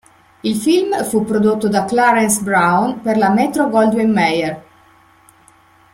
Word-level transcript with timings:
Il 0.41 0.55
film 0.55 1.03
fu 1.05 1.23
prodotto 1.25 1.67
da 1.67 1.85
Clarence 1.85 2.41
Brown 2.41 3.01
per 3.01 3.17
la 3.19 3.29
Metro-Goldwyn-Mayer. 3.29 4.63